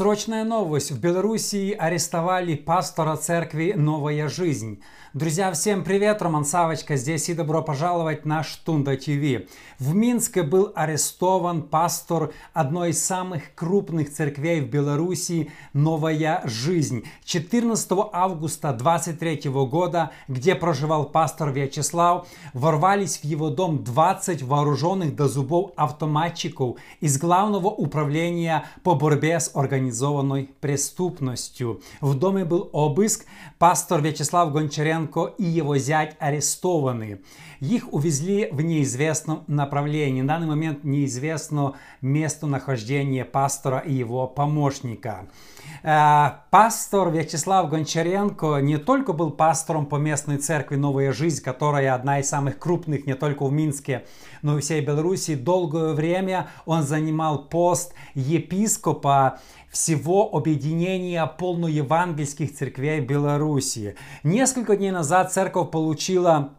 [0.00, 0.92] Срочная новость.
[0.92, 4.82] В Белоруссии арестовали пастора церкви «Новая жизнь».
[5.12, 6.22] Друзья, всем привет!
[6.22, 9.50] Роман Савочка здесь и добро пожаловать на Штунда ТВ.
[9.80, 17.06] В Минске был арестован пастор одной из самых крупных церквей в Белоруссии «Новая жизнь».
[17.24, 25.26] 14 августа 23 года, где проживал пастор Вячеслав, ворвались в его дом 20 вооруженных до
[25.26, 31.80] зубов автоматчиков из Главного управления по борьбе с организованной преступностью.
[32.00, 33.26] В доме был обыск.
[33.58, 37.20] Пастор Вячеслав Гончаренко Лукашенко и его зять арестованы.
[37.60, 40.22] Их увезли в неизвестном направлении.
[40.22, 45.26] На данный момент неизвестно местонахождение пастора и его помощника.
[45.82, 52.20] Э, пастор Вячеслав Гончаренко не только был пастором по местной церкви «Новая жизнь», которая одна
[52.20, 54.04] из самых крупных не только в Минске,
[54.42, 55.34] но и всей Беларуси.
[55.34, 59.38] Долгое время он занимал пост епископа
[59.70, 63.96] всего объединения полноевангельских церквей Беларуси.
[64.22, 66.54] Несколько дней назад церковь получила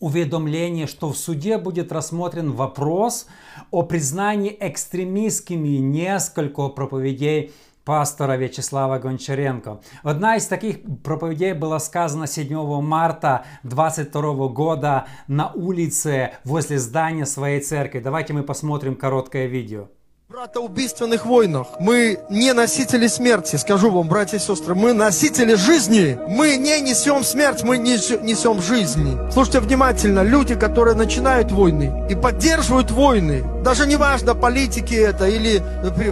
[0.00, 3.26] уведомление, что в суде будет рассмотрен вопрос
[3.70, 7.52] о признании экстремистскими несколько проповедей
[7.84, 9.80] пастора Вячеслава Гончаренко.
[10.02, 17.60] Одна из таких проповедей была сказана 7 марта 22 года на улице возле здания своей
[17.60, 18.00] церкви.
[18.00, 19.88] Давайте мы посмотрим короткое видео
[20.36, 21.66] братоубийственных войнах.
[21.80, 26.18] Мы не носители смерти, скажу вам, братья и сестры, мы носители жизни.
[26.28, 29.16] Мы не несем смерть, мы несем жизни.
[29.32, 35.60] Слушайте внимательно, люди, которые начинают войны и поддерживают войны, даже не важно, политики это, или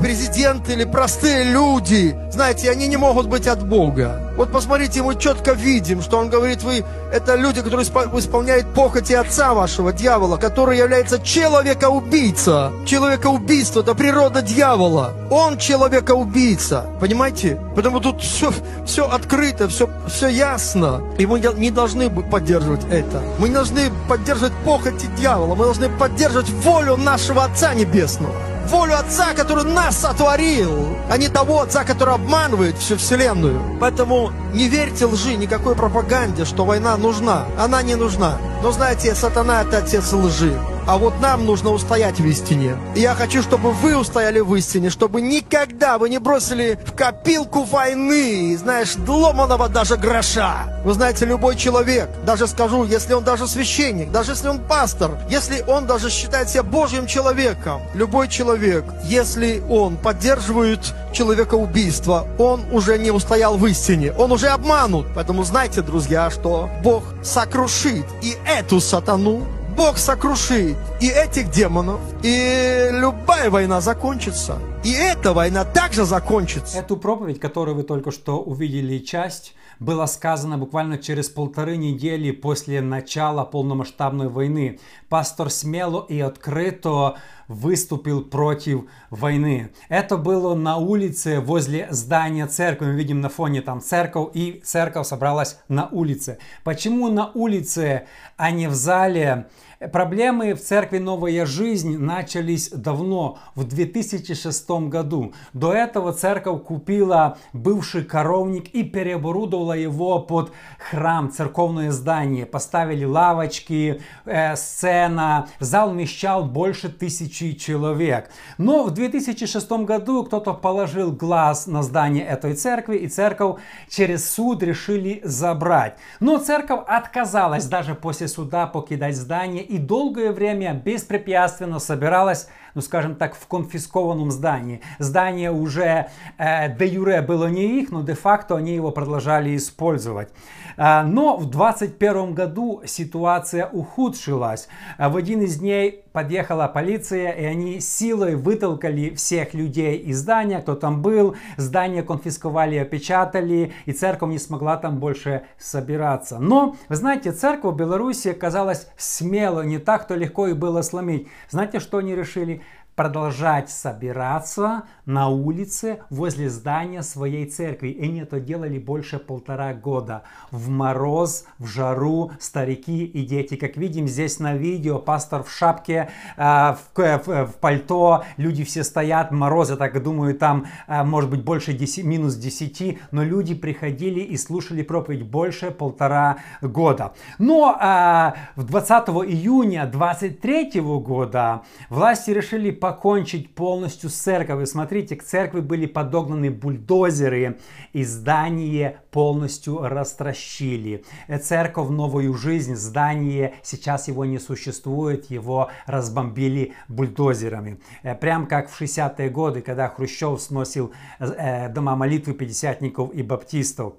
[0.00, 4.20] президент, или простые люди, знаете, они не могут быть от Бога.
[4.36, 9.52] Вот посмотрите, мы четко видим, что он говорит, вы это люди, которые исполняют похоти отца
[9.52, 12.72] вашего, дьявола, который является человека-убийца.
[12.86, 15.12] Человека-убийство– это природа дьявола.
[15.28, 16.86] Он человека-убийца.
[17.00, 17.60] Понимаете?
[17.74, 18.52] Потому тут все,
[18.86, 21.02] все открыто, все, все ясно.
[21.18, 23.20] И мы не должны поддерживать это.
[23.40, 25.54] Мы не должны поддерживать похоти дьявола.
[25.56, 28.34] Мы должны поддерживать волю нашего Отца Небесного
[28.70, 33.78] волю Отца, который нас сотворил, а не того Отца, который обманывает всю Вселенную.
[33.80, 37.46] Поэтому не верьте лжи, никакой пропаганде, что война нужна.
[37.58, 38.38] Она не нужна.
[38.62, 40.56] Но знаете, сатана– это отец лжи.
[40.90, 42.76] А вот нам нужно устоять в истине.
[42.96, 48.56] Я хочу, чтобы вы устояли в истине, чтобы никогда вы не бросили в копилку войны,
[48.58, 50.82] знаешь, ломаного даже гроша.
[50.84, 55.62] Вы знаете, любой человек, даже скажу, если он даже священник, даже если он пастор, если
[55.68, 62.98] он даже считает себя Божьим человеком, любой человек, если он поддерживает человека убийства, он уже
[62.98, 65.06] не устоял в истине, он уже обманут.
[65.14, 69.46] Поэтому знайте, друзья, что Бог сокрушит и эту сатану,
[69.80, 74.58] Бог сокрушит и этих демонов, и любая война закончится.
[74.84, 76.76] И эта война также закончится.
[76.78, 82.82] Эту проповедь, которую вы только что увидели часть, была сказана буквально через полторы недели после
[82.82, 84.78] начала полномасштабной войны.
[85.08, 87.16] Пастор смело и открыто
[87.48, 89.70] выступил против войны.
[89.88, 92.84] Это было на улице возле здания церкви.
[92.86, 96.38] Мы видим на фоне там церковь, и церковь собралась на улице.
[96.62, 99.48] Почему на улице, а не в зале?
[99.88, 105.32] Проблемы в церкви «Новая жизнь» начались давно, в 2006 году.
[105.54, 110.52] До этого церковь купила бывший коровник и переоборудовала его под
[110.90, 112.44] храм, церковное здание.
[112.44, 115.48] Поставили лавочки, э, сцена.
[115.60, 118.30] Зал вмещал больше тысячи человек.
[118.58, 124.62] Но в 2006 году кто-то положил глаз на здание этой церкви, и церковь через суд
[124.62, 125.96] решили забрать.
[126.20, 133.14] Но церковь отказалась даже после суда покидать здание и долгое время беспрепятственно собиралась, ну скажем
[133.14, 134.80] так, в конфискованном здании.
[134.98, 140.28] Здание уже э, де юре было не их, но де-факто они его продолжали использовать.
[140.76, 144.68] А, но в 2021 году ситуация ухудшилась.
[144.98, 150.74] В один из дней подъехала полиция, и они силой вытолкали всех людей из здания, кто
[150.74, 151.36] там был.
[151.56, 156.38] Здание конфисковали, опечатали, и церковь не смогла там больше собираться.
[156.38, 161.28] Но, вы знаете, церковь в Беларуси оказалась смело, не так, то легко и было сломить.
[161.48, 162.59] Знаете, что они решили?
[163.00, 167.88] Продолжать собираться на улице возле здания своей церкви.
[167.88, 170.24] И они это делали больше полтора года.
[170.50, 173.54] В мороз, в жару, старики и дети.
[173.56, 178.84] Как видим здесь на видео, пастор в шапке, э, в, в, в пальто, люди все
[178.84, 183.54] стоят, мороз, я так думаю, там э, может быть больше 10, минус 10, но люди
[183.54, 187.14] приходили и слушали проповедь больше полтора года.
[187.38, 194.66] Но э, в 20 июня 23 года власти решили по покончить полностью с церковью.
[194.66, 197.60] Смотрите, к церкви были подогнаны бульдозеры,
[197.92, 201.04] и здание полностью растращили.
[201.40, 207.78] Церковь новую жизнь, здание, сейчас его не существует, его разбомбили бульдозерами.
[208.02, 213.92] Э, прям как в 60-е годы, когда Хрущев сносил э, дома молитвы пятидесятников и баптистов.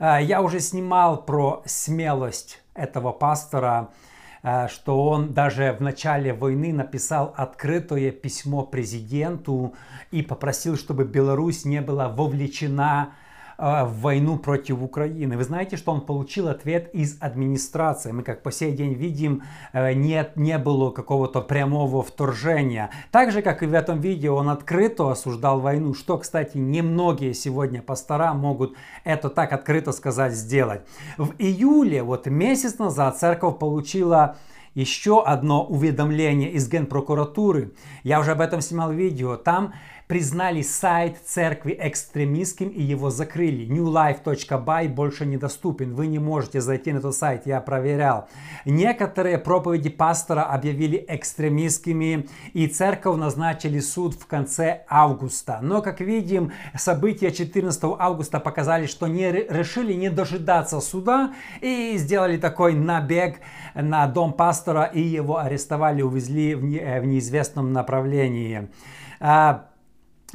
[0.00, 4.07] Э, я уже снимал про смелость этого пастора, Э,
[4.68, 9.74] что он даже в начале войны написал открытое письмо президенту
[10.10, 13.27] и попросил, чтобы Беларусь не была вовлечена Э,
[13.58, 15.36] в войну против Украины.
[15.36, 18.12] Вы знаете, что он получил ответ из администрации.
[18.12, 22.90] Мы, как по сей день видим, э, нет, не было какого-то прямого вторжения.
[23.10, 27.82] Так же, как и в этом видео, он открыто осуждал войну, что, кстати, немногие сегодня
[27.82, 30.82] пастора могут это так открыто сказать, сделать.
[31.16, 34.36] В июле, вот месяц назад, церковь получила
[34.74, 37.72] еще одно уведомление из Генпрокуратуры.
[38.04, 39.36] Я уже об этом снимал видео.
[39.36, 39.74] Там
[40.08, 43.66] признали сайт церкви экстремистским и его закрыли.
[43.68, 45.94] newlife.by больше недоступен.
[45.94, 48.26] Вы не можете зайти на этот сайт, я проверял.
[48.64, 55.58] Некоторые проповеди пастора объявили экстремистскими и церковь назначили суд в конце августа.
[55.60, 62.38] Но, как видим, события 14 августа показали, что не решили не дожидаться суда и сделали
[62.38, 63.40] такой набег
[63.74, 68.68] на дом пастора и его арестовали, увезли в, в неизвестном направлении.
[69.20, 69.67] А,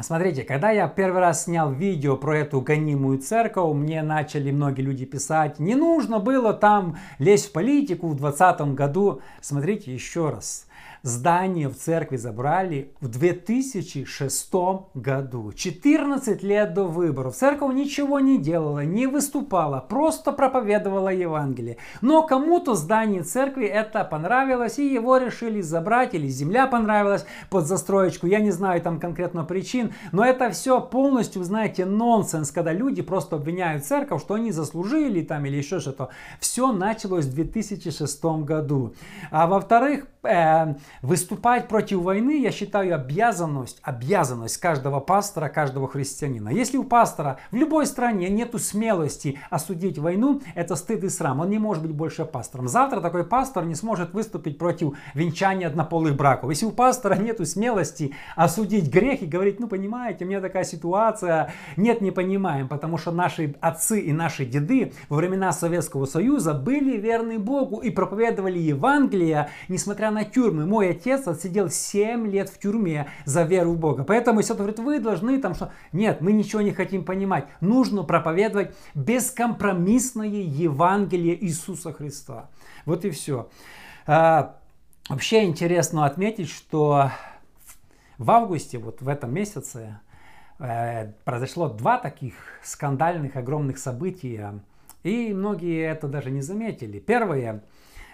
[0.00, 5.04] Смотрите, когда я первый раз снял видео про эту гонимую церковь, мне начали многие люди
[5.04, 9.20] писать, не нужно было там лезть в политику в 2020 году.
[9.42, 10.66] Смотрите еще раз.
[11.04, 14.52] Здание в церкви забрали в 2006
[14.94, 15.52] году.
[15.52, 17.34] 14 лет до выборов.
[17.34, 21.78] Церковь ничего не делала, не выступала, просто проповедовала Евангелие.
[22.02, 28.28] Но кому-то здание церкви это понравилось, и его решили забрать, или земля понравилась под застроечку.
[28.28, 33.34] Я не знаю там конкретно причин, но это все полностью, знаете, нонсенс, когда люди просто
[33.34, 36.10] обвиняют церковь, что они заслужили там или еще что-то.
[36.38, 38.94] Все началось в 2006 году.
[39.32, 46.48] А во-вторых, э, Выступать против войны, я считаю, обязанность, обязанность каждого пастора, каждого христианина.
[46.48, 51.40] Если у пастора в любой стране нету смелости осудить войну, это стыд и срам.
[51.40, 52.68] Он не может быть больше пастором.
[52.68, 56.50] Завтра такой пастор не сможет выступить против венчания однополых браков.
[56.50, 61.52] Если у пастора нету смелости осудить грех и говорить, ну понимаете, у меня такая ситуация.
[61.76, 66.96] Нет, не понимаем, потому что наши отцы и наши деды во времена Советского Союза были
[66.96, 70.66] верны Богу и проповедовали Евангелие, несмотря на тюрьмы.
[70.66, 74.04] Мой отец отсидел 7 лет в тюрьме за веру в Бога.
[74.04, 75.72] Поэтому если говорит, вы должны там что...
[75.92, 77.46] Нет, мы ничего не хотим понимать.
[77.60, 82.50] Нужно проповедовать бескомпромиссное Евангелие Иисуса Христа.
[82.86, 83.48] Вот и все.
[84.06, 84.56] А,
[85.08, 87.10] вообще интересно отметить, что
[88.18, 89.98] в августе, вот в этом месяце,
[90.58, 94.60] э, произошло два таких скандальных огромных события.
[95.02, 97.00] И многие это даже не заметили.
[97.00, 97.64] Первое,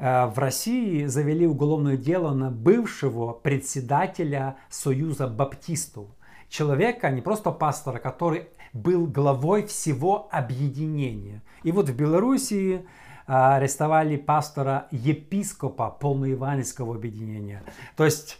[0.00, 6.06] в России завели уголовное дело на бывшего председателя Союза баптистов.
[6.48, 11.42] Человека, не просто пастора, который был главой всего объединения.
[11.62, 12.82] И вот в Белоруссии э,
[13.26, 17.62] арестовали пастора епископа полноевангельского объединения.
[17.96, 18.38] То есть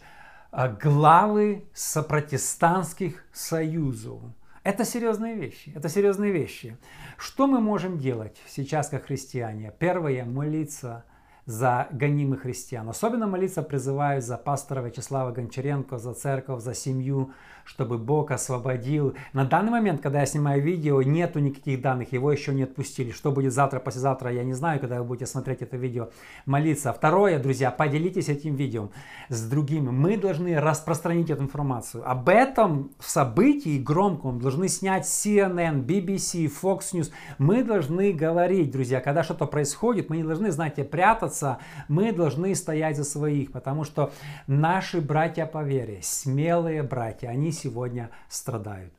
[0.51, 4.21] э, главы сопротестантских союзов.
[4.63, 5.71] Это серьезные вещи.
[5.75, 6.77] Это серьезные вещи.
[7.17, 9.73] Что мы можем делать сейчас как христиане?
[9.79, 11.03] Первое, молиться
[11.51, 12.87] за гонимых христиан.
[12.89, 17.31] Особенно молиться призываю за пастора Вячеслава Гончаренко, за церковь, за семью,
[17.65, 19.15] чтобы Бог освободил.
[19.33, 23.11] На данный момент, когда я снимаю видео, нету никаких данных, его еще не отпустили.
[23.11, 26.09] Что будет завтра, послезавтра, я не знаю, когда вы будете смотреть это видео,
[26.45, 26.93] молиться.
[26.93, 28.89] Второе, друзья, поделитесь этим видео
[29.29, 29.89] с другими.
[29.89, 32.09] Мы должны распространить эту информацию.
[32.09, 37.11] Об этом событии громком должны снять CNN, BBC, Fox News.
[37.37, 41.40] Мы должны говорить, друзья, когда что-то происходит, мы не должны, знаете, прятаться,
[41.87, 44.11] мы должны стоять за своих, потому что
[44.47, 48.93] наши братья по вере, смелые братья, они сегодня страдают.